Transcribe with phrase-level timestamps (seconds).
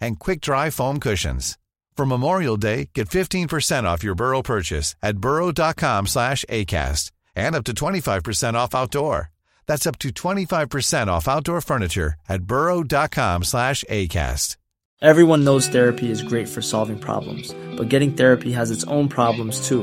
[0.00, 1.58] and quick-dry foam cushions.
[1.96, 7.64] For Memorial Day, get 15% off your Burrow purchase at burrow.com slash ACAST and up
[7.64, 9.30] to 25% off outdoor.
[9.66, 14.56] That's up to 25% off outdoor furniture at burrow.com slash ACAST.
[15.02, 19.68] Everyone knows therapy is great for solving problems, but getting therapy has its own problems
[19.68, 19.82] too,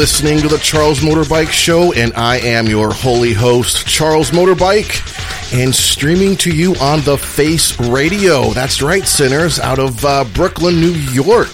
[0.00, 5.74] listening to the Charles Motorbike Show, and I am your holy host, Charles Motorbike, and
[5.74, 8.48] streaming to you on the Face Radio.
[8.54, 11.52] That's right, sinners, out of uh, Brooklyn, New York.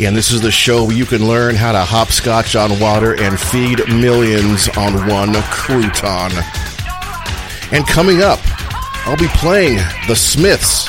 [0.00, 3.38] And this is the show where you can learn how to hopscotch on water and
[3.38, 6.32] feed millions on one crouton.
[7.72, 8.40] And coming up,
[9.06, 9.76] I'll be playing
[10.08, 10.88] the Smiths.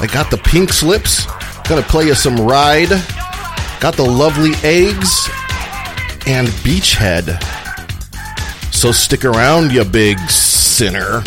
[0.00, 1.26] I got the pink slips,
[1.68, 2.88] gonna play you some ride,
[3.80, 5.28] got the lovely eggs,
[6.26, 7.42] and Beachhead.
[8.72, 11.22] So stick around, you big sinner.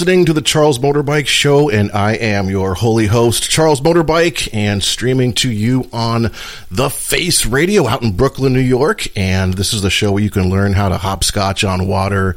[0.00, 4.82] Listening to the Charles Motorbike Show, and I am your holy host, Charles Motorbike, and
[4.82, 6.32] streaming to you on
[6.70, 9.14] the Face Radio out in Brooklyn, New York.
[9.14, 12.34] And this is the show where you can learn how to hopscotch on water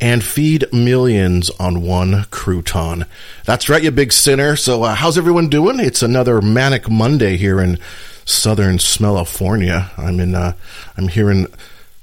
[0.00, 3.06] and feed millions on one crouton.
[3.44, 4.56] That's right, you big sinner.
[4.56, 5.80] So, uh, how's everyone doing?
[5.80, 7.78] It's another manic Monday here in
[8.24, 9.90] Southern Smellifornia.
[9.98, 10.54] I'm in, uh,
[10.96, 11.48] I'm here in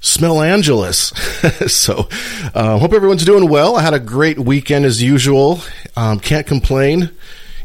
[0.02, 0.98] Smell Angeles.
[1.66, 2.08] so,
[2.62, 3.74] uh, hope everyone's doing well.
[3.74, 5.60] I had a great weekend as usual.
[5.96, 7.10] Um, can't complain.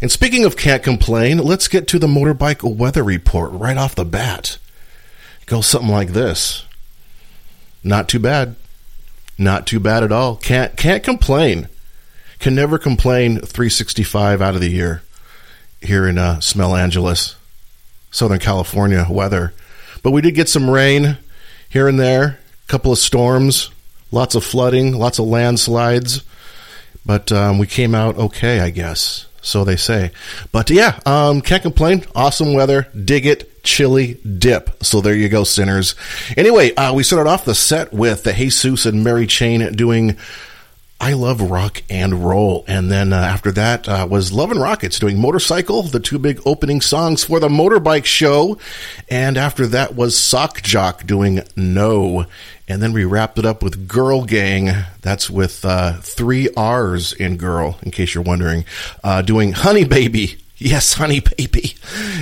[0.02, 4.06] And speaking of can't complain, let's get to the motorbike weather report right off the
[4.06, 4.58] bat.
[5.40, 6.66] It goes something like this.
[7.84, 8.56] Not too bad.
[9.38, 10.36] Not too bad at all.
[10.36, 11.70] Can't can't complain.
[12.40, 15.04] Can never complain 365 out of the year
[15.80, 17.36] here in uh, Smell Angeles,
[18.10, 19.54] Southern California weather.
[20.02, 21.20] But we did get some rain
[21.70, 23.70] here and there, a couple of storms,
[24.12, 26.24] lots of flooding, lots of landslides,
[27.06, 29.26] but um, we came out okay, I guess.
[29.42, 30.12] So they say.
[30.52, 32.04] But yeah, um, can't complain.
[32.14, 32.88] Awesome weather.
[32.94, 33.64] Dig it.
[33.64, 34.84] Chili dip.
[34.84, 35.96] So there you go, sinners.
[36.36, 40.18] Anyway, uh, we started off the set with the Jesus and Mary Chain doing
[41.00, 42.66] I Love Rock and Roll.
[42.68, 46.42] And then uh, after that uh, was Love and Rockets doing Motorcycle, the two big
[46.46, 48.58] opening songs for the motorbike show.
[49.08, 52.26] And after that was Sock Jock doing No.
[52.68, 54.72] And then we wrapped it up with Girl Gang.
[55.02, 58.66] That's with uh, three R's in girl, in case you're wondering,
[59.04, 60.38] uh, doing Honey Baby.
[60.60, 61.76] Yes, honey baby.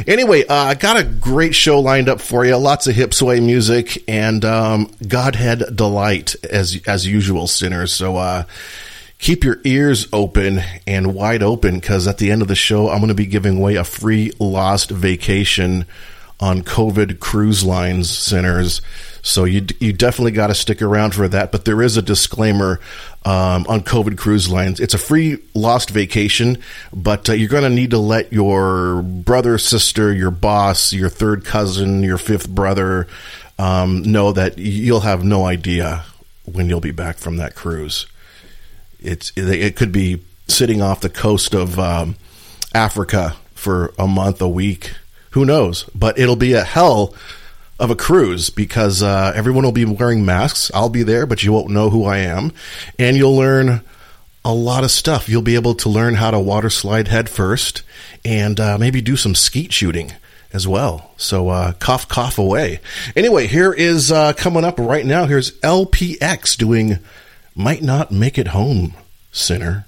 [0.06, 2.58] Anyway, uh, I got a great show lined up for you.
[2.58, 7.94] Lots of hip sway music and um, Godhead delight as as usual, sinners.
[7.94, 8.44] So uh,
[9.20, 12.98] keep your ears open and wide open because at the end of the show, I'm
[12.98, 15.86] going to be giving away a free lost vacation
[16.38, 18.82] on COVID cruise lines, sinners.
[19.22, 21.54] So you you definitely got to stick around for that.
[21.54, 22.82] But there is a disclaimer
[23.26, 24.80] um, on COVID cruise lines.
[24.80, 26.60] It's a free lost vacation,
[26.94, 31.44] but uh, you're going to need to let your brother, sister, your boss, your third
[31.44, 33.08] cousin, your fifth brother
[33.58, 36.06] um, know that you'll have no idea
[36.46, 38.06] when you'll be back from that cruise.
[39.00, 42.16] It's it could be sitting off the coast of um,
[42.74, 44.94] Africa for a month, a week.
[45.32, 45.84] Who knows?
[45.96, 47.14] But it'll be a hell
[47.80, 50.72] of a cruise because uh, everyone will be wearing masks.
[50.74, 52.54] I'll be there, but you won't know who I am.
[52.98, 53.82] And you'll learn
[54.44, 55.28] a lot of stuff.
[55.28, 57.84] You'll be able to learn how to water slide head first
[58.24, 60.14] and uh, maybe do some skeet shooting
[60.54, 61.12] as well.
[61.18, 62.80] So uh, cough, cough away.
[63.16, 65.26] Anyway, here is uh, coming up right now.
[65.26, 67.00] Here's LPX doing
[67.56, 68.94] Might Not Make It Home,
[69.32, 69.86] Sinner.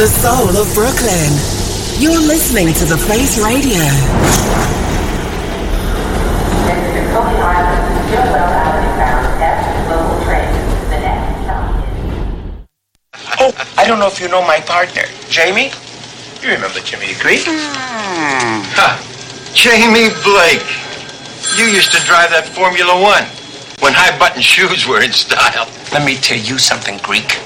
[0.00, 1.28] The soul of Brooklyn,
[2.00, 3.84] you're listening to The Face Radio.
[13.42, 15.70] Oh, I don't know if you know my partner, Jamie.
[16.40, 17.42] You remember Jimmy Creek?
[17.44, 18.96] Huh.
[18.96, 19.52] Hmm.
[19.52, 20.64] Jamie Blake.
[21.58, 23.24] You used to drive that Formula One
[23.84, 25.68] when high button shoes were in style.
[25.92, 27.36] Let me tell you something, Greek.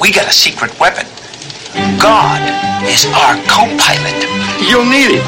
[0.00, 1.17] We got a secret weapon.
[2.00, 2.40] God
[2.86, 4.18] is our co-pilot.
[4.68, 5.24] You'll need it.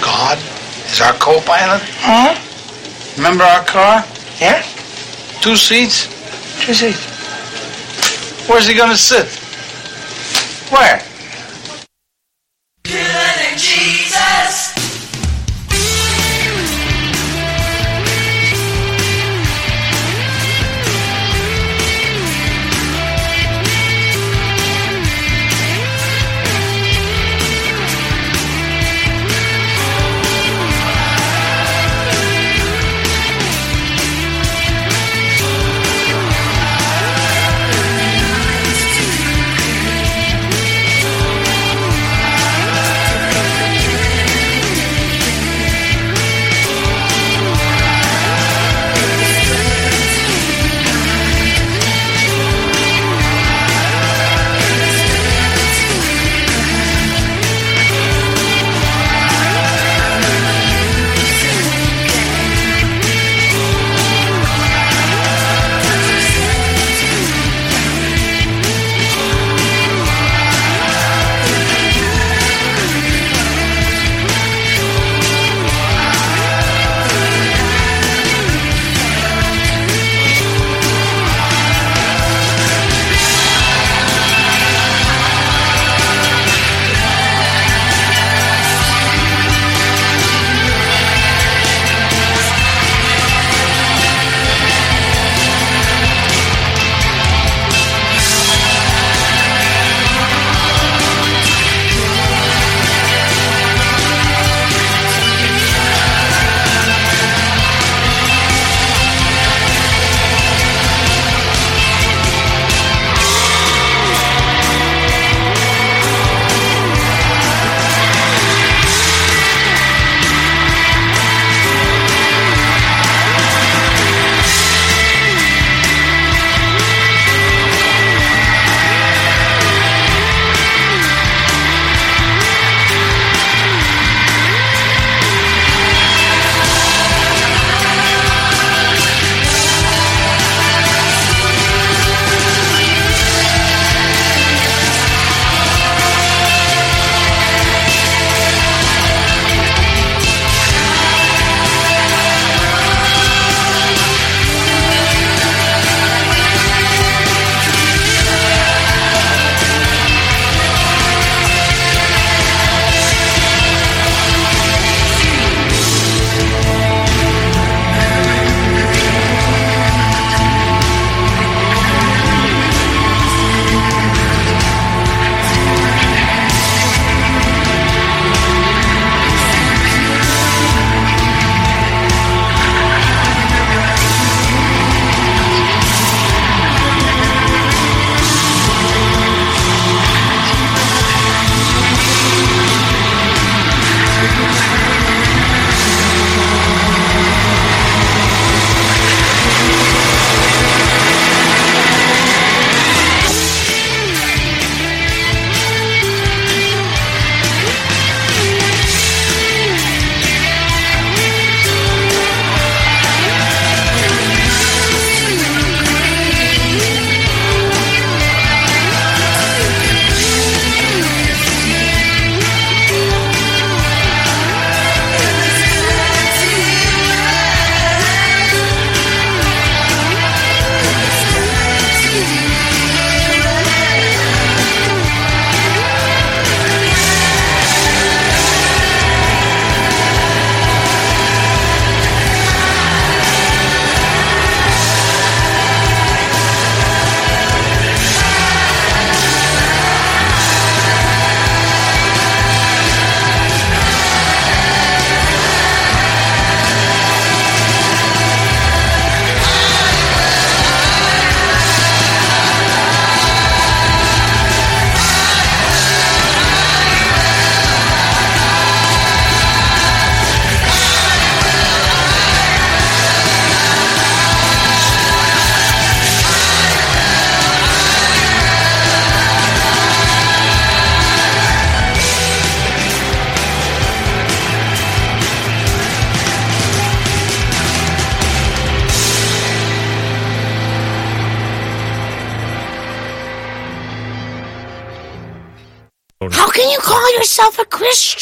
[0.00, 0.38] God
[0.86, 1.82] is our co-pilot?
[2.00, 2.34] Huh?
[3.16, 4.04] Remember our car?
[4.40, 4.62] Yeah?
[5.40, 6.06] Two seats?
[6.64, 7.04] Two seats.
[8.48, 9.43] Where's he gonna sit?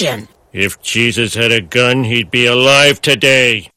[0.03, 0.29] question.
[0.53, 3.72] If Jesus had a gun, he'd be alive today.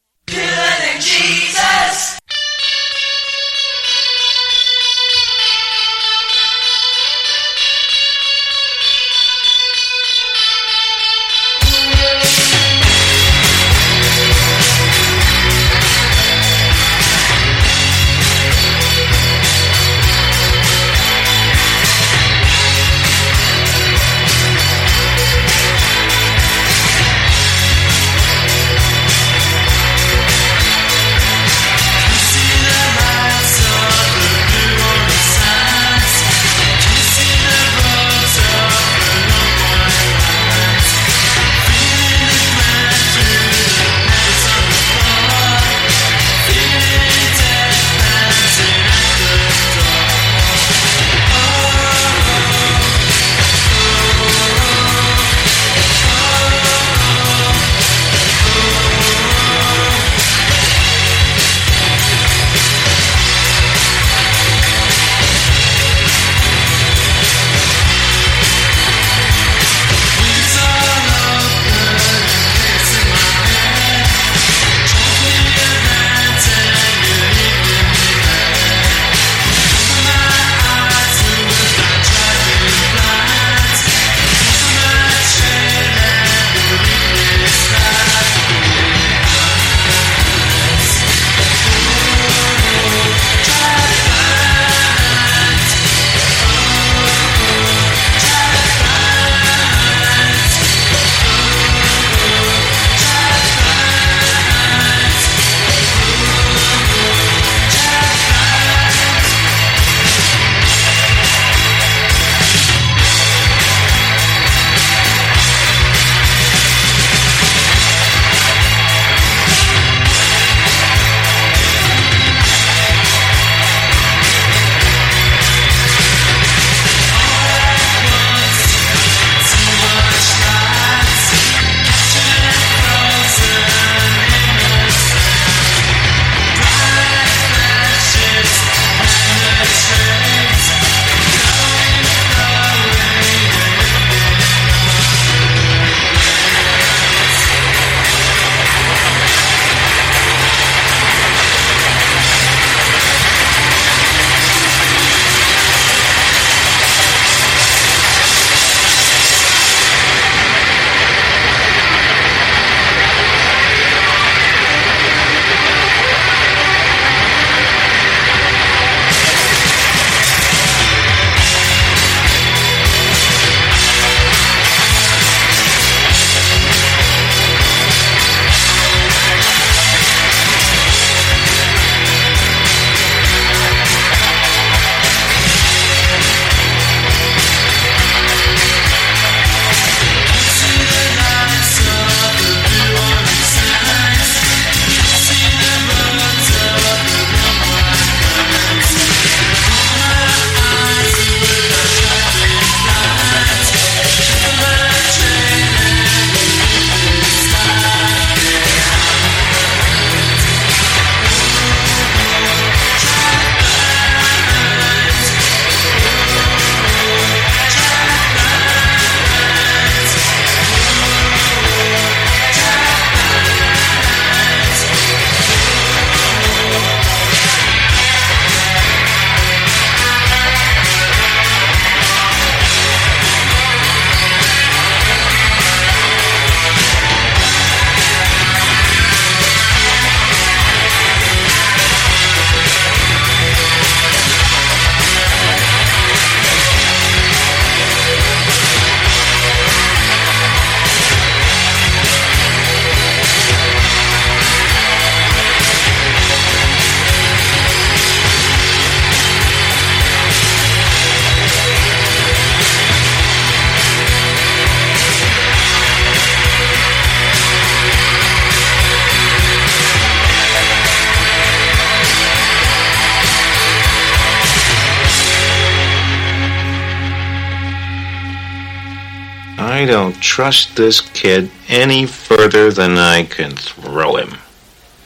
[279.85, 284.39] I don't trust this kid any further than I can throw him.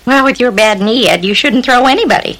[0.05, 2.39] Well, with your bad knee, Ed, you shouldn't throw anybody.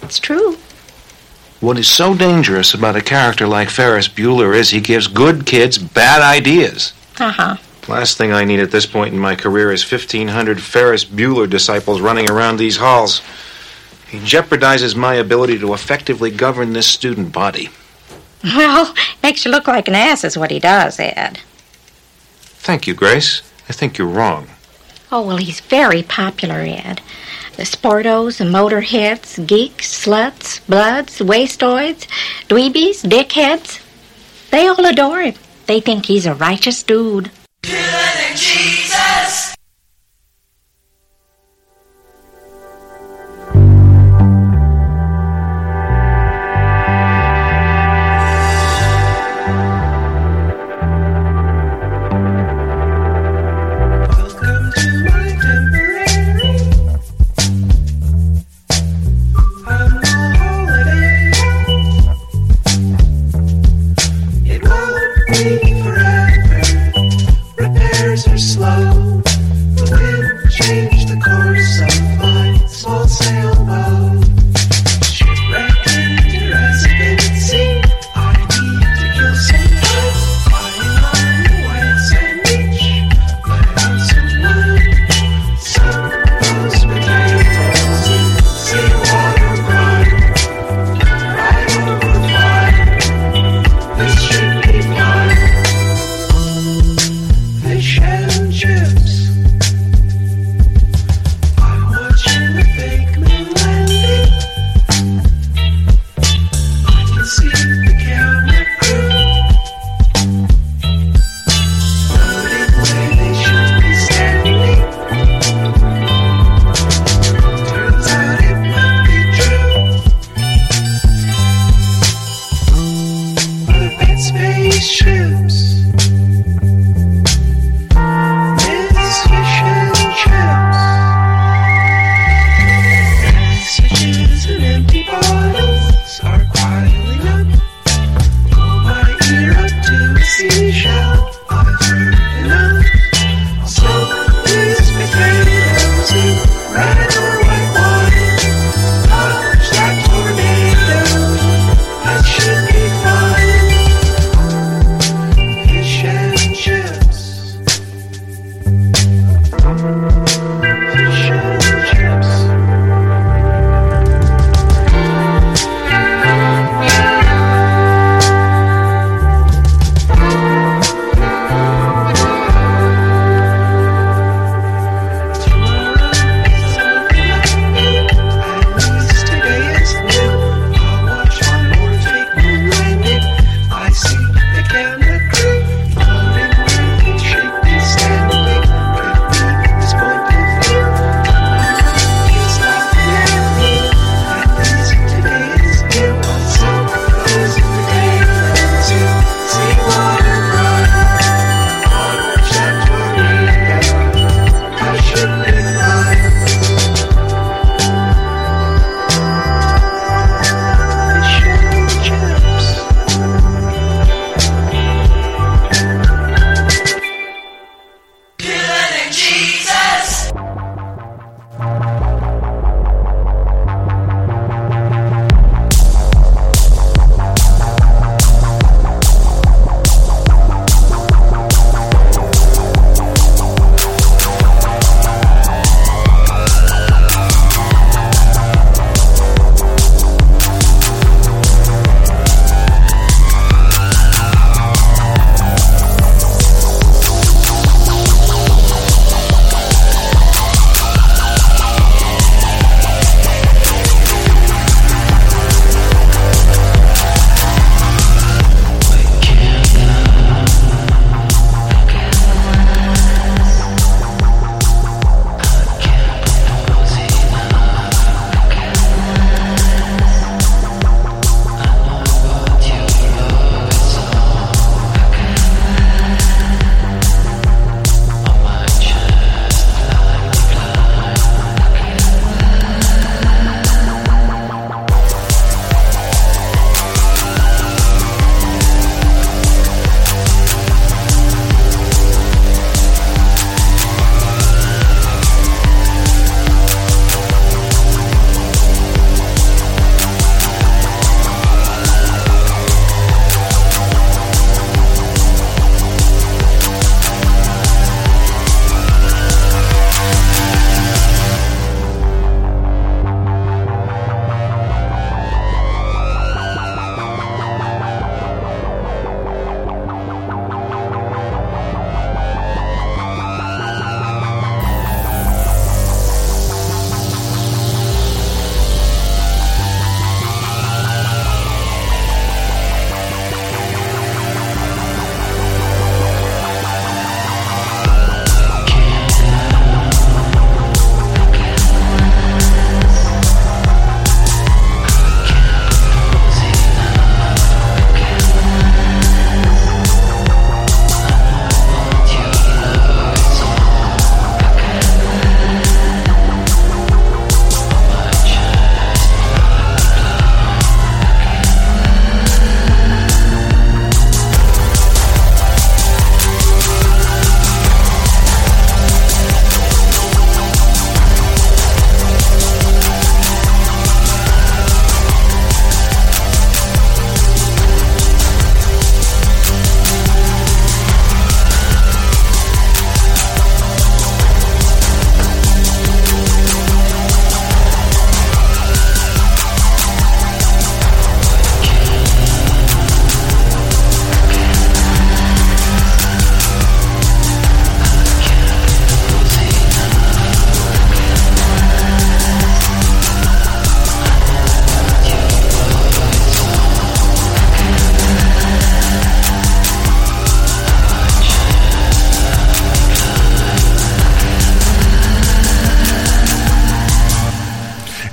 [0.00, 0.56] It's true.
[1.60, 5.76] What is so dangerous about a character like Ferris Bueller is he gives good kids
[5.76, 6.94] bad ideas.
[7.20, 7.56] Uh huh.
[7.86, 12.00] Last thing I need at this point in my career is 1,500 Ferris Bueller disciples
[12.00, 13.20] running around these halls.
[14.08, 17.68] He jeopardizes my ability to effectively govern this student body.
[18.44, 21.40] Well, makes you look like an ass, is what he does, Ed.
[22.60, 23.42] Thank you, Grace.
[23.68, 24.48] I think you're wrong.
[25.10, 27.00] Oh, well, he's very popular, Ed.
[27.56, 32.06] The sportos, the motorheads, geeks, sluts, bloods, wastoids,
[32.48, 33.80] dweebies, dickheads.
[34.50, 35.34] They all adore him.
[35.66, 37.30] They think he's a righteous dude.
[37.62, 38.83] Jesus!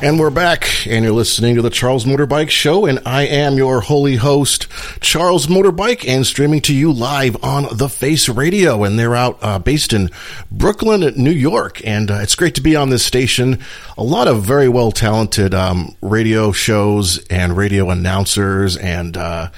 [0.04, 3.82] And we're back, and you're listening to the Charles Motorbike Show, and I am your
[3.82, 4.68] holy host,
[5.00, 8.84] Charles Motorbike, and streaming to you live on The Face Radio.
[8.84, 10.10] And they're out uh, based in
[10.52, 11.86] Brooklyn, New York.
[11.86, 13.60] And uh, it's great to be on this station.
[13.96, 19.52] A lot of very well talented um, radio shows and radio announcers and uh,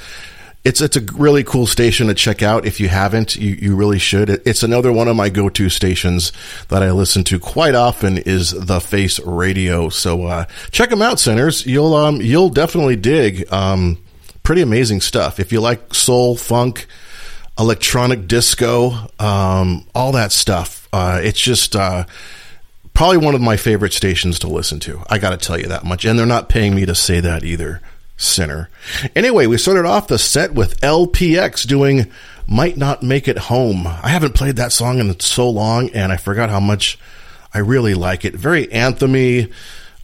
[0.64, 2.66] it's it's a really cool station to check out.
[2.66, 4.30] If you haven't, you, you really should.
[4.30, 6.32] It's another one of my go to stations
[6.70, 9.90] that I listen to quite often is the Face Radio.
[9.90, 11.66] So uh, check them out, sinners.
[11.66, 13.52] You'll um you'll definitely dig.
[13.52, 14.02] Um,
[14.44, 15.40] pretty amazing stuff.
[15.40, 16.88] If you like soul, funk,
[17.60, 21.76] electronic disco, um, all that stuff, uh, it's just.
[21.76, 22.06] Uh,
[22.94, 25.02] probably one of my favorite stations to listen to.
[25.10, 26.06] I got to tell you that much.
[26.06, 27.82] And they're not paying me to say that either
[28.24, 28.70] sinner.
[29.16, 32.12] Anyway, we started off the set with LPX doing
[32.48, 33.86] Might Not Make It Home.
[33.86, 36.98] I haven't played that song in so long, and I forgot how much
[37.54, 38.34] I really like it.
[38.34, 39.52] Very anthemy.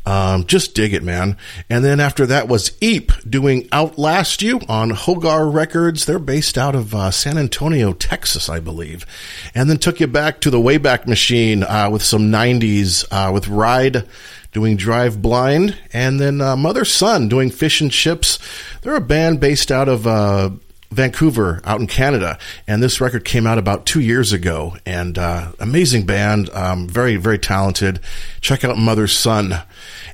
[0.05, 1.38] Um, just dig it, man.
[1.70, 6.05] And then after that was Eep doing Outlast You on Hogar Records.
[6.05, 9.05] They're based out of uh, San Antonio, Texas, I believe.
[9.53, 13.47] And then took you back to the Wayback Machine uh, with some 90s uh, with
[13.49, 14.07] Ride
[14.52, 18.39] doing Drive Blind, and then uh, Mother Son doing Fish and Chips.
[18.82, 20.50] They're a band based out of uh,
[20.91, 24.76] Vancouver, out in Canada, and this record came out about two years ago.
[24.86, 28.00] And uh, amazing band, um, very very talented.
[28.41, 29.54] Check out Mother Son.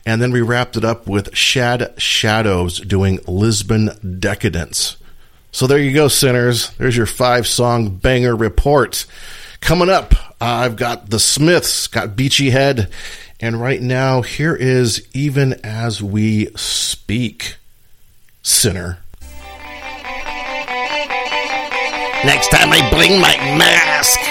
[0.06, 4.98] And then we wrapped it up with Shad Shadows doing Lisbon Decadence.
[5.52, 6.70] So there you go, sinners.
[6.72, 9.06] There's your five song banger report.
[9.62, 12.92] Coming up, I've got the Smiths, got Beachy Head,
[13.46, 17.58] and right now, here is Even As We Speak,
[18.42, 18.98] Sinner.
[22.26, 24.25] Next time I bring my mask.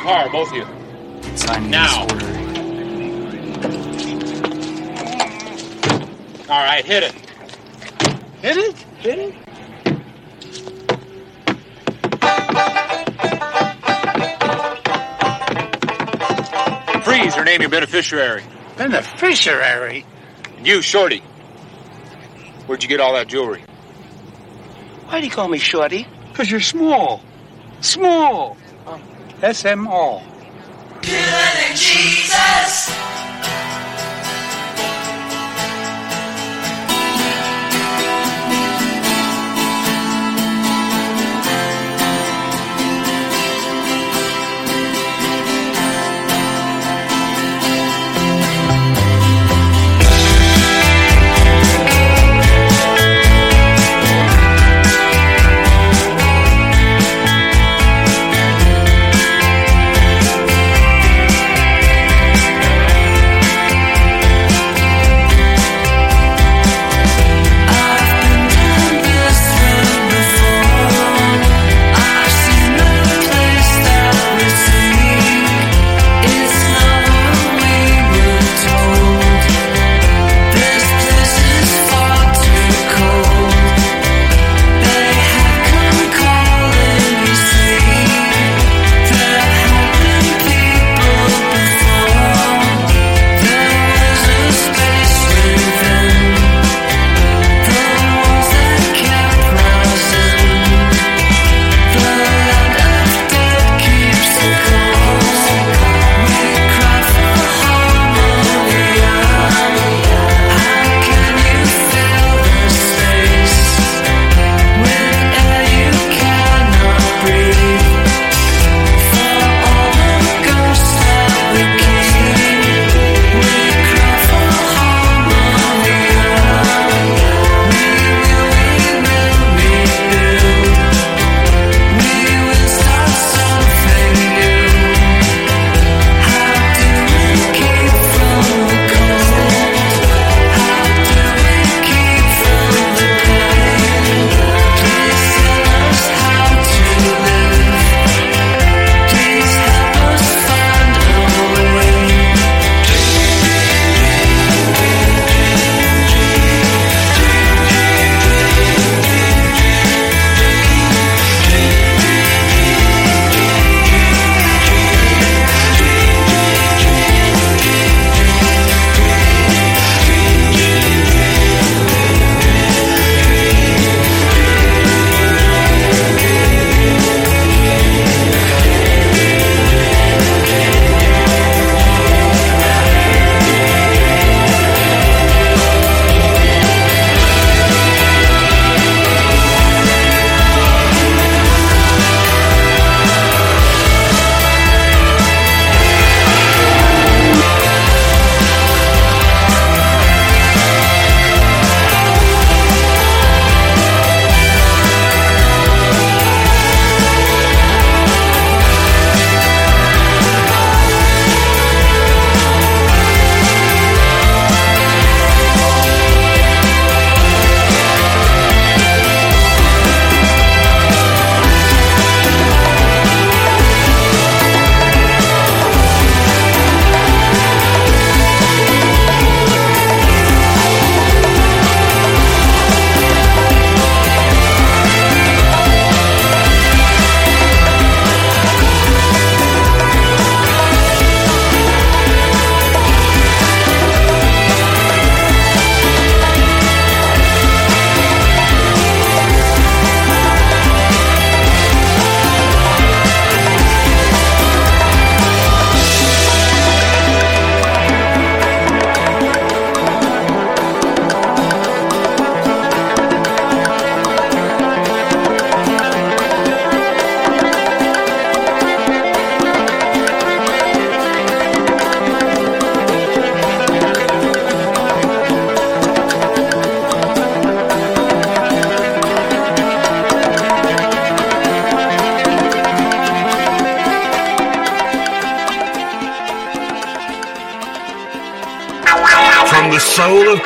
[0.00, 0.64] Car, both of you.
[1.68, 2.06] now.
[6.48, 7.12] All right, hit it.
[8.42, 8.76] Hit it?
[8.98, 9.34] Hit it?
[17.04, 18.42] Freeze or name your beneficiary.
[18.76, 20.06] Beneficiary?
[20.56, 21.22] And you, Shorty.
[22.66, 23.62] Where'd you get all that jewelry?
[25.06, 26.06] Why do you call me Shorty?
[26.30, 27.22] Because you're small.
[27.80, 28.56] Small.
[29.42, 30.22] S-M-O.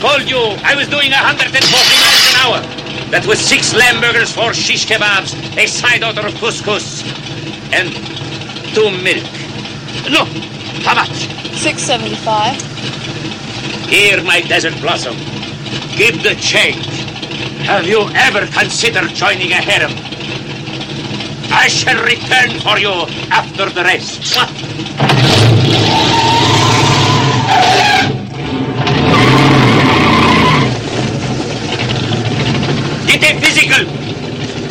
[0.00, 2.60] Called you, I was doing 140 miles an hour.
[3.10, 7.02] That was six lamb burgers, four shish kebabs, a side order of couscous,
[7.72, 7.90] and
[8.74, 9.24] two milk.
[10.10, 10.24] No,
[10.84, 11.26] how much?
[11.56, 12.60] Six seventy-five.
[13.88, 15.16] Here, my desert blossom.
[15.96, 16.86] Give the change.
[17.66, 19.92] Have you ever considered joining a harem?
[21.50, 22.92] I shall return for you
[23.32, 24.36] after the rest.
[33.06, 33.84] Get a physical.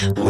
[0.00, 0.22] Mm-hmm.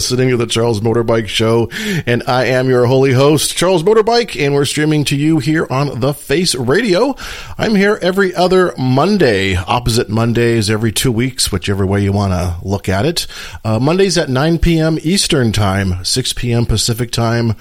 [0.00, 1.68] listening to the Charles Motorbike Show,
[2.06, 6.00] and I am your holy host, Charles Motorbike, and we're streaming to you here on
[6.00, 7.14] The Face Radio.
[7.58, 12.66] I'm here every other Monday, opposite Mondays every two weeks, whichever way you want to
[12.66, 13.26] look at it.
[13.62, 14.98] Uh, Mondays at 9 p.m.
[15.02, 16.64] Eastern Time, 6 p.m.
[16.64, 17.54] Pacific Time,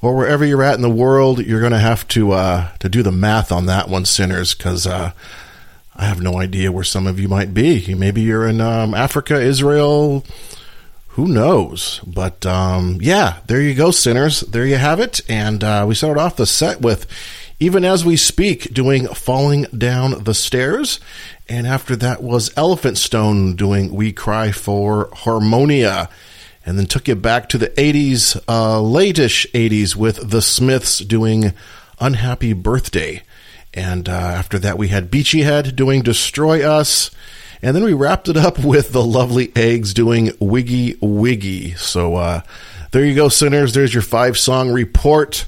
[0.00, 3.02] or wherever you're at in the world, you're going to have to uh, to do
[3.02, 5.12] the math on that one, sinners, because uh,
[5.94, 7.94] I have no idea where some of you might be.
[7.94, 10.24] Maybe you're in um, Africa, Israel.
[11.12, 12.00] Who knows?
[12.06, 14.40] But um, yeah, there you go, sinners.
[14.40, 15.20] There you have it.
[15.28, 17.06] And uh, we started off the set with
[17.60, 21.00] Even As We Speak doing Falling Down the Stairs.
[21.50, 26.08] And after that was Elephant Stone doing We Cry for Harmonia.
[26.64, 31.52] And then took it back to the 80s, uh, late-ish 80s with The Smiths doing
[32.00, 33.22] Unhappy Birthday.
[33.74, 37.10] And uh, after that, we had Beachy Head doing Destroy Us.
[37.62, 41.78] And then we wrapped it up with the lovely Eggs doing Wiggy Giggy.
[41.78, 42.40] So uh,
[42.90, 43.72] there you go, sinners.
[43.72, 45.46] There's your five song report.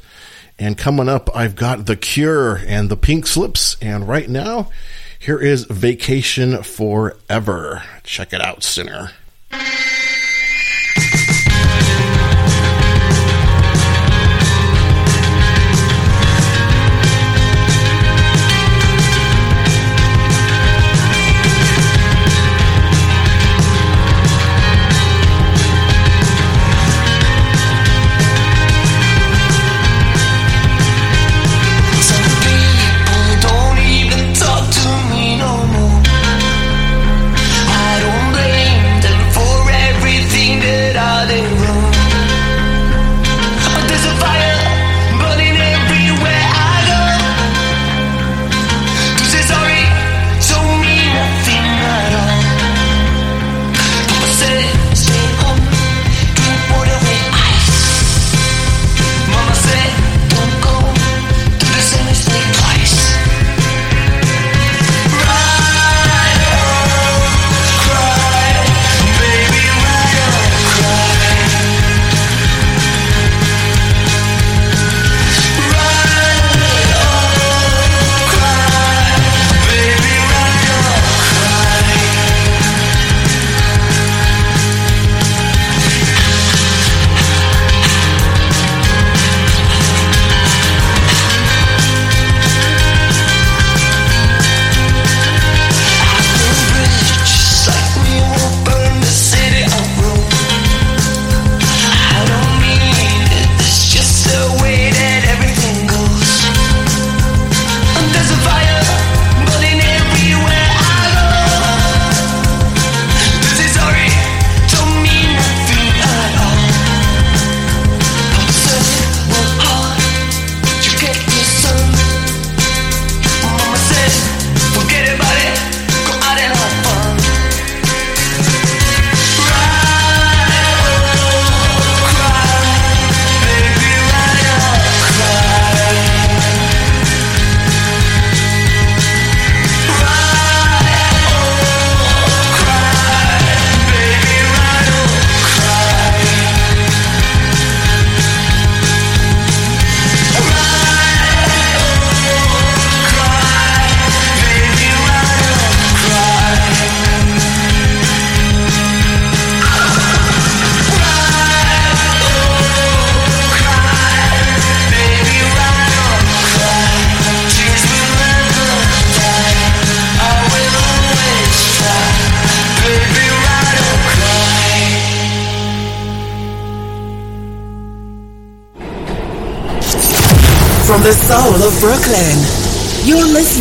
[0.56, 3.76] And coming up, I've got The Cure and the Pink Slips.
[3.82, 4.70] And right now,
[5.18, 7.82] here is Vacation Forever.
[8.04, 9.10] Check it out, sinner.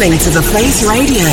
[0.03, 1.23] Listening to The Face Radio.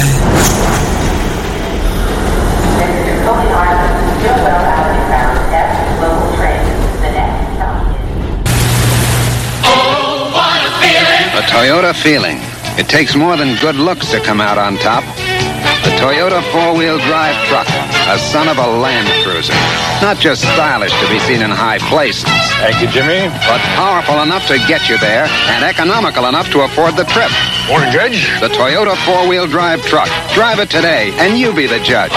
[11.34, 12.38] A Toyota feeling.
[12.78, 15.02] It takes more than good looks to come out on top.
[15.82, 17.66] The Toyota four-wheel drive truck,
[18.06, 19.52] a son of a Land Cruiser.
[20.00, 22.22] Not just stylish to be seen in high places.
[22.60, 23.26] Thank you, Jimmy.
[23.48, 27.32] But powerful enough to get you there and economical enough to afford the trip.
[27.70, 28.26] Morning, Judge.
[28.40, 30.08] The Toyota four-wheel drive truck.
[30.34, 32.10] Drive it today, and you be the judge.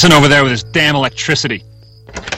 [0.00, 1.62] Edison over there with his damn electricity.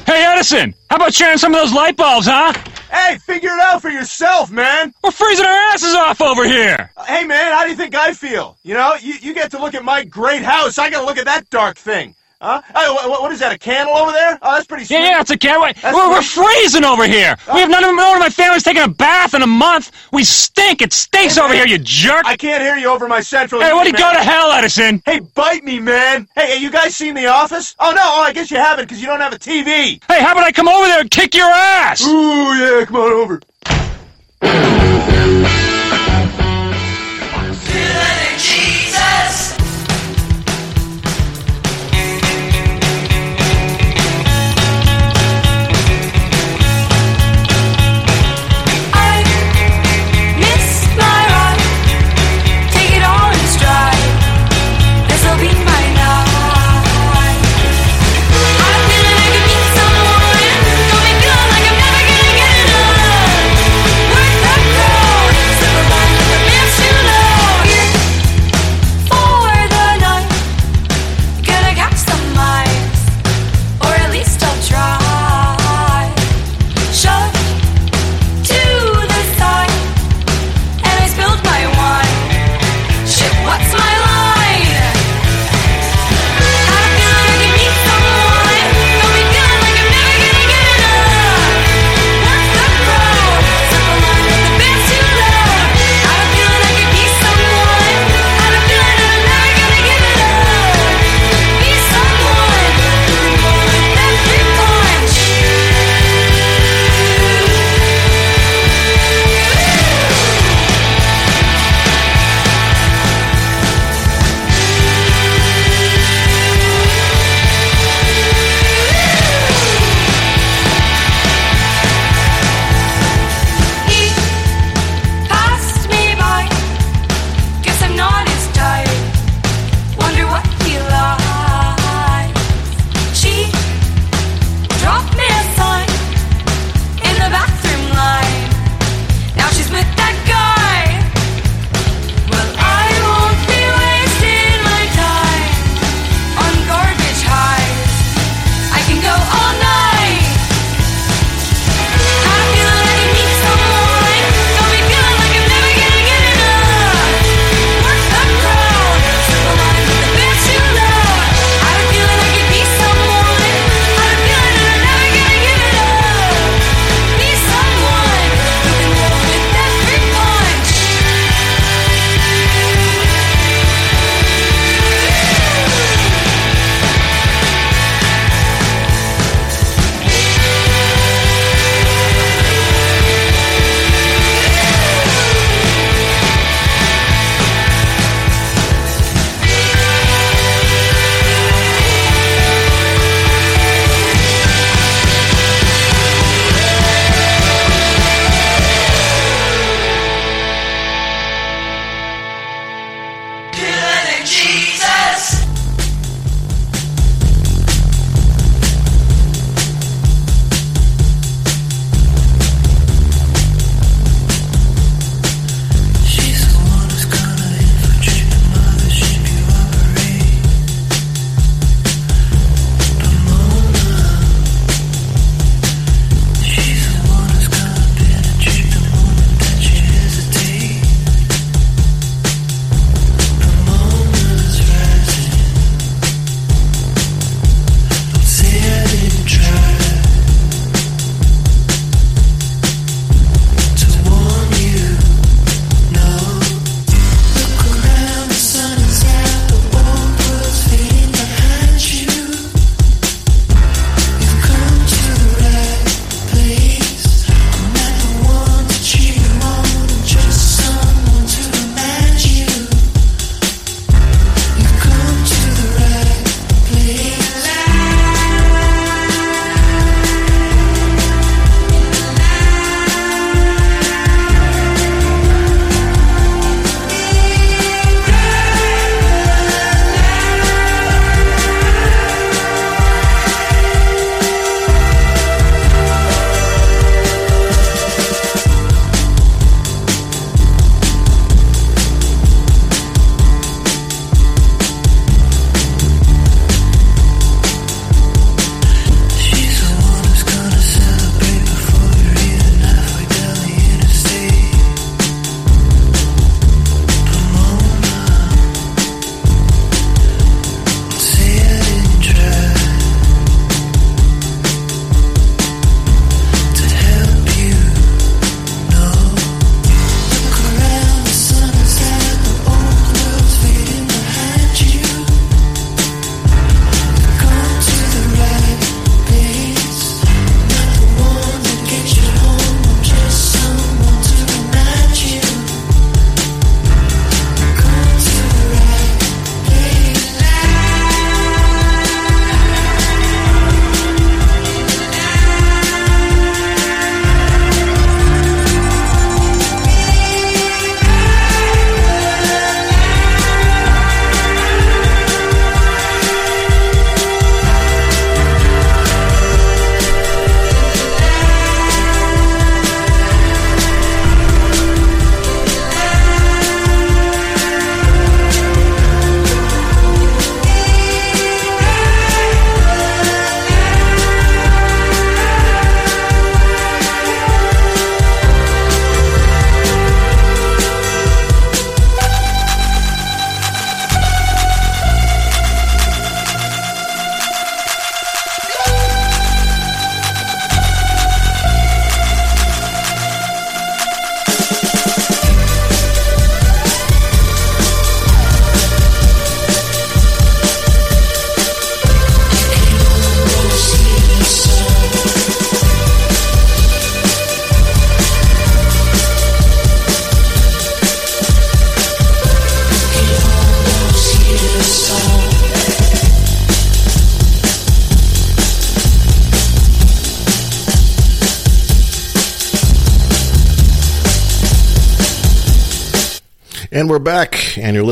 [0.05, 0.75] Hey, Edison!
[0.91, 2.53] How about sharing some of those light bulbs, huh?
[2.91, 4.93] Hey, figure it out for yourself, man.
[5.05, 6.91] We're freezing our asses off over here.
[7.07, 8.59] Hey, man, how do you think I feel?
[8.65, 10.77] You know, you, you get to look at my great house.
[10.77, 12.17] I got to look at that dark thing.
[12.41, 12.61] Huh?
[12.67, 14.37] Hey, wha- wha- what is that, a candle over there?
[14.43, 14.97] Oh, that's pretty sweet.
[14.97, 15.69] Yeah, yeah, it's a candle.
[15.85, 17.37] We're, we're freezing over here.
[17.55, 19.93] We have none of, none of my family's taking a bath in a month.
[20.13, 20.83] We stink.
[20.83, 22.27] It stinks over here, you jerk.
[22.27, 23.63] I can't hear you over my central.
[23.63, 25.03] Hey, what do you go to hell, Edison?
[25.07, 26.29] Hey, bite me, man.
[26.35, 27.75] Hey, you guys seen The Office?
[27.81, 30.03] Oh, no, oh, I guess you haven't because you don't have a TV.
[30.07, 32.07] Hey, how about I come over there and kick your ass?
[32.07, 33.41] Ooh, yeah, come on over.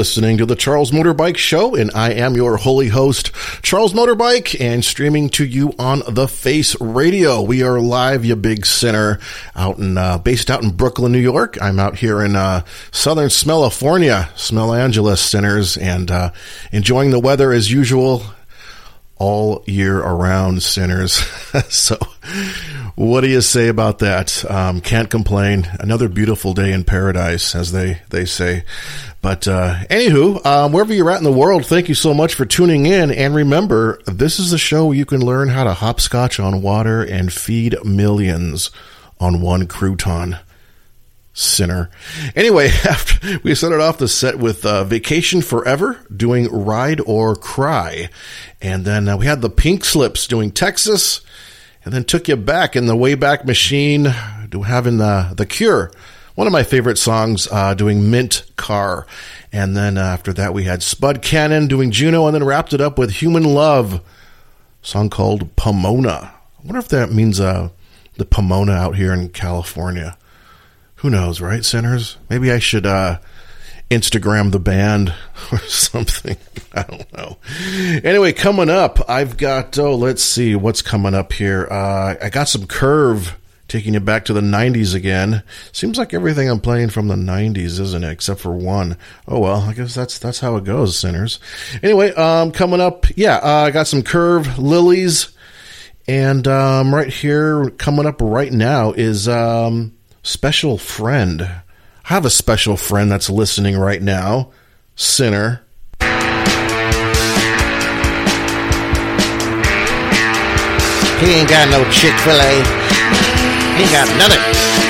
[0.01, 4.83] Listening to the Charles Motorbike Show, and I am your holy host, Charles Motorbike, and
[4.83, 7.43] streaming to you on the Face Radio.
[7.43, 9.19] We are live, you big sinner,
[9.55, 11.61] out in uh, based out in Brooklyn, New York.
[11.61, 16.31] I'm out here in uh, Southern Smellifornia, Smell Angeles, sinners, and uh,
[16.73, 18.23] enjoying the weather as usual
[19.17, 21.13] all year around, sinners.
[21.69, 21.99] so,
[23.01, 24.45] what do you say about that?
[24.51, 25.67] Um, can't complain.
[25.81, 28.65] Another beautiful day in paradise, as they, they say.
[29.23, 32.45] But uh, anywho, um, wherever you're at in the world, thank you so much for
[32.45, 33.11] tuning in.
[33.11, 37.03] And remember, this is the show where you can learn how to hopscotch on water
[37.03, 38.71] and feed millions
[39.19, 40.39] on one crouton
[41.33, 41.89] sinner.
[42.37, 48.11] Anyway, after we started off the set with uh, Vacation Forever doing Ride or Cry.
[48.61, 51.23] And then uh, we had the Pink Slips doing Texas.
[51.85, 54.05] And then took you back in the Wayback Machine
[54.51, 55.91] to having the, the Cure.
[56.35, 59.07] One of my favorite songs uh, doing Mint Car.
[59.53, 62.81] And then uh, after that, we had Spud Cannon doing Juno and then wrapped it
[62.81, 64.03] up with Human Love,
[64.83, 66.33] song called Pomona.
[66.59, 67.71] I wonder if that means uh,
[68.17, 70.17] the Pomona out here in California.
[70.97, 72.19] Who knows, right, sinners?
[72.29, 73.19] Maybe I should uh,
[73.91, 75.13] Instagram the band
[75.53, 76.37] or something.
[76.73, 77.39] I don't know.
[78.05, 81.67] Anyway, coming up, I've got, oh, let's see what's coming up here.
[81.71, 83.37] Uh, I got some curve
[83.71, 85.43] taking you back to the 90s again.
[85.73, 88.11] Seems like everything I'm playing from the 90s, isn't it?
[88.11, 88.97] Except for one.
[89.27, 91.39] Oh well, I guess that's that's how it goes, sinners.
[91.83, 95.31] Anyway, um, coming up, yeah, uh, I got some curve lilies,
[96.09, 101.49] and um, right here, coming up right now is um, special friend.
[102.11, 104.51] Have a special friend that's listening right now,
[104.97, 105.63] sinner.
[106.01, 106.07] He
[111.31, 112.51] ain't got no Chick fil A.
[113.77, 114.90] He ain't got nothing.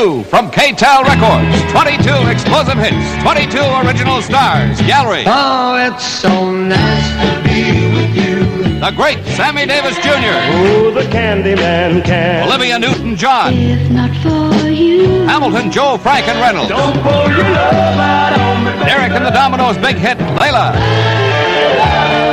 [0.00, 1.72] 22 from K-Tel Records.
[1.72, 5.24] 22 explosive hits, 22 original stars, gallery.
[5.26, 8.80] Oh, it's so nice to be with you.
[8.80, 10.40] The great Sammy Davis Jr.
[10.56, 12.48] Oh, the Candyman can.
[12.48, 13.52] Olivia Newton-John.
[13.52, 15.26] If not for you.
[15.26, 16.70] Hamilton, Joe, Frank, and Reynolds.
[16.70, 18.84] Don't pull your love out on me.
[18.86, 20.72] Derek and the Dominos' big hit, Layla.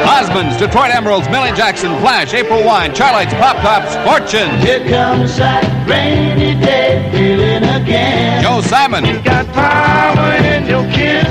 [0.08, 4.50] Osmonds, Detroit Emeralds, Millie Jackson, Flash, April Wine, Charlotte's Pop Tops, Fortune.
[4.62, 7.12] Here comes that rainy day
[7.60, 8.42] feeling again.
[8.42, 11.28] Joe Simon, Got power in your kiss.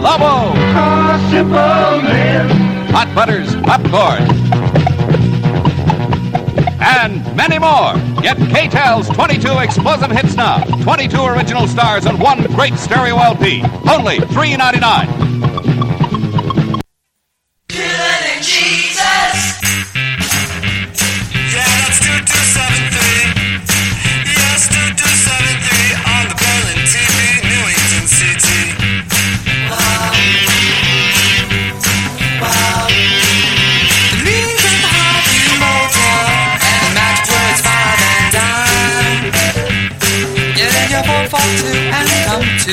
[0.00, 0.54] Lobo,
[1.30, 2.48] simple man.
[2.90, 4.22] Hot Butters, Popcorn.
[6.80, 7.94] And many more.
[8.22, 10.64] Get K-Tel's 22 explosive hits now.
[10.82, 13.62] 22 original stars and one great stereo LP.
[13.88, 15.71] Only $3.99.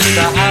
[0.02, 0.49] to the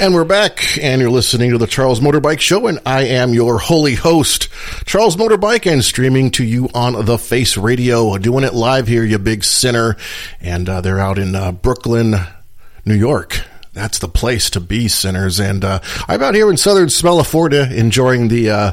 [0.00, 3.58] And we're back, and you're listening to the Charles Motorbike Show, and I am your
[3.58, 4.48] holy host,
[4.86, 9.18] Charles Motorbike, and streaming to you on the Face Radio, doing it live here, you
[9.18, 9.98] big sinner.
[10.40, 12.14] And uh, they're out in uh, Brooklyn,
[12.86, 13.42] New York.
[13.74, 15.38] That's the place to be, sinners.
[15.38, 18.72] And uh, I'm out here in southern Smell of Florida, enjoying the uh,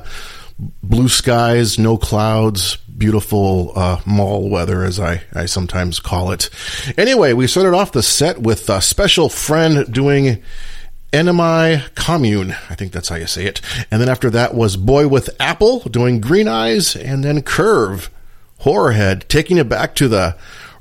[0.82, 6.50] blue skies, no clouds, beautiful uh, mall weather, as I, I sometimes call it.
[6.98, 10.42] Anyway, we started off the set with a special friend doing
[11.14, 13.62] Enemy Commune, I think that's how you say it.
[13.90, 18.10] And then after that was Boy with Apple doing Green Eyes, and then Curve,
[18.62, 20.36] Horrorhead, taking it back to the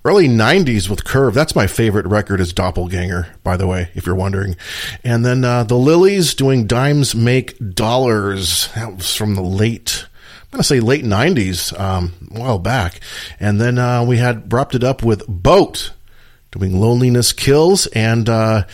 [0.04, 1.34] early 90s with Curve.
[1.34, 4.56] That's my favorite record is Doppelganger, by the way, if you're wondering.
[5.02, 8.68] And then uh, The Lilies doing Dimes Make Dollars.
[8.74, 10.06] That was from the late
[10.46, 13.00] I'm going to say late 90s, um, a while back.
[13.40, 15.92] And then uh, we had wrapped it up with Boat
[16.52, 17.88] doing Loneliness Kills.
[17.88, 18.64] And uh,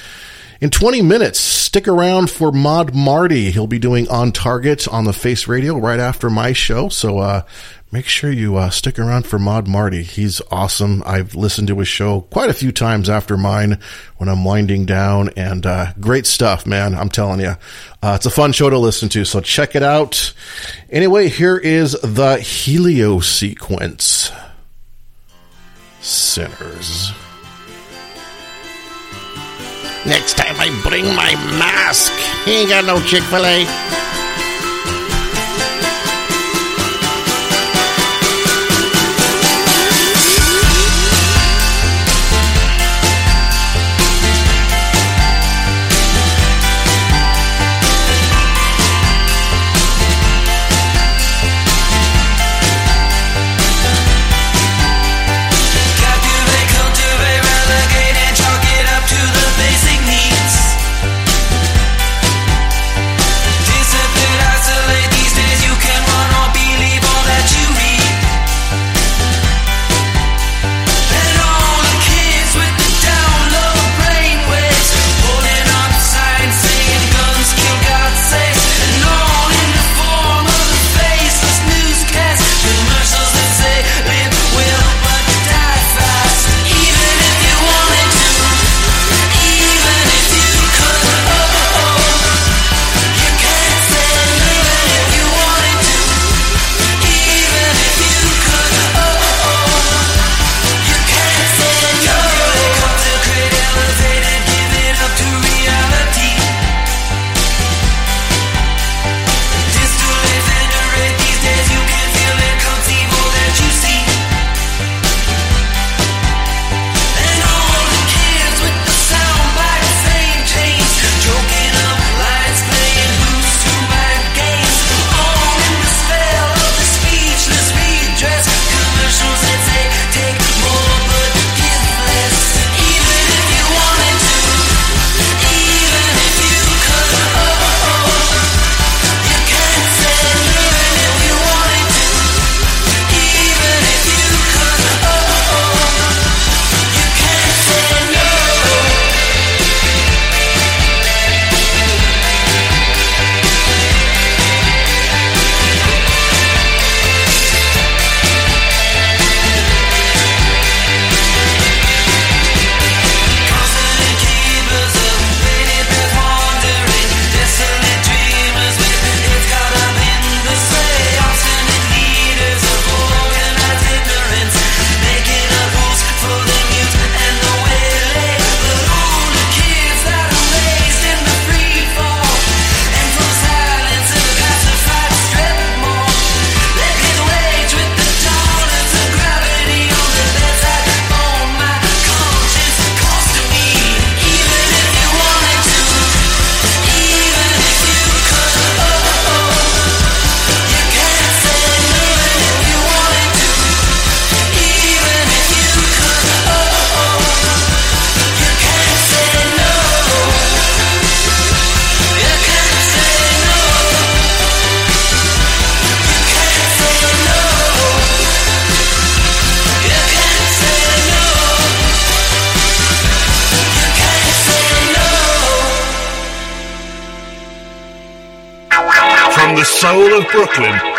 [0.63, 3.51] in 20 minutes, stick around for Mod Marty.
[3.51, 6.89] He'll be doing On Target on the Face Radio right after my show.
[6.89, 7.43] So uh,
[7.91, 10.05] make sure you uh, stick around for Mod Marty.
[10.05, 11.03] He's awesome.
[11.05, 13.81] I've listened to his show quite a few times after mine
[14.19, 16.95] when I'm winding down, and uh, great stuff, man.
[16.95, 17.57] I'm telling you.
[18.01, 20.33] Uh, it's a fun show to listen to, so check it out.
[20.89, 24.31] Anyway, here is the Helio sequence.
[26.01, 27.13] Sinners.
[30.05, 32.13] Next time I bring my mask.
[32.45, 34.12] He ain't got no Chick fil A.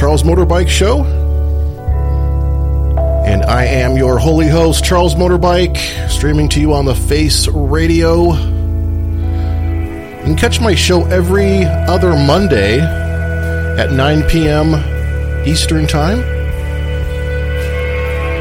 [0.00, 1.04] Charles Motorbike Show.
[3.26, 5.76] And I am your holy host, Charles Motorbike,
[6.08, 8.32] streaming to you on the Face Radio.
[8.32, 14.74] You can catch my show every other Monday at 9 p.m.
[15.46, 16.20] Eastern Time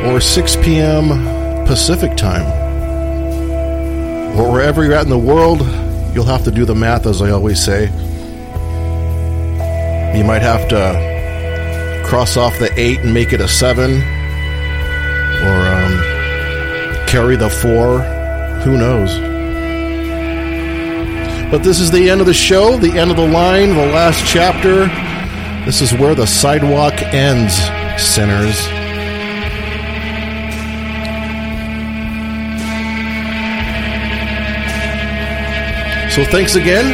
[0.08, 1.66] or 6 p.m.
[1.66, 2.48] Pacific Time.
[4.40, 5.60] Or wherever you're at in the world,
[6.16, 7.88] you'll have to do the math, as I always say.
[10.18, 11.09] You might have to
[12.10, 13.98] cross off the 8 and make it a 7, or
[15.68, 18.00] um, carry the 4.
[18.64, 19.16] Who knows?
[21.52, 24.26] But this is the end of the show, the end of the line, the last
[24.26, 24.88] chapter.
[25.66, 27.54] This is where the sidewalk ends,
[28.02, 28.58] sinners.
[36.16, 36.88] So thanks again,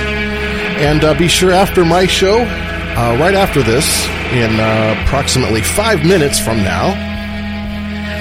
[0.82, 4.06] and uh, be sure after my show, uh, right after this,
[4.36, 6.90] in uh, approximately five minutes from now,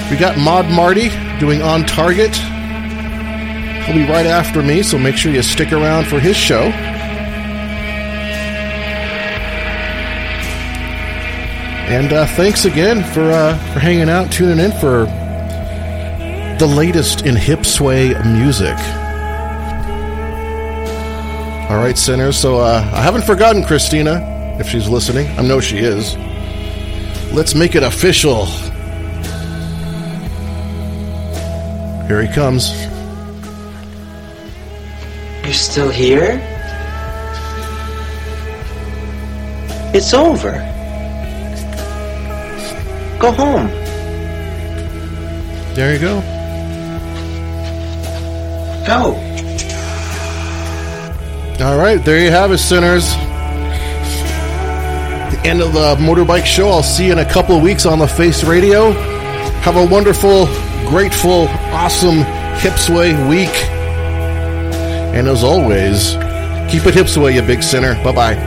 [0.09, 1.09] we got Mod Marty
[1.39, 2.35] doing On Target.
[3.85, 6.71] He'll be right after me, so make sure you stick around for his show.
[11.87, 15.05] And uh, thanks again for uh, for hanging out, tuning in for
[16.57, 18.75] the latest in Hipsway music.
[21.69, 22.37] All right, sinners.
[22.37, 25.27] So uh, I haven't forgotten Christina, if she's listening.
[25.37, 26.15] I know she is.
[27.33, 28.45] Let's make it official.
[32.07, 32.71] Here he comes.
[35.43, 36.39] You're still here?
[39.93, 40.53] It's over.
[43.19, 43.67] Go home.
[45.73, 46.21] There you go.
[48.85, 49.15] Go.
[51.65, 53.15] All right, there you have it, sinners.
[55.45, 56.69] End of the motorbike show.
[56.69, 58.91] I'll see you in a couple of weeks on the Face Radio.
[59.61, 60.47] Have a wonderful,
[60.87, 62.23] grateful, awesome
[62.55, 63.55] Hipsway week.
[65.15, 66.13] And as always,
[66.71, 67.93] keep it Hipsway, you big sinner.
[68.03, 68.44] Bye bye.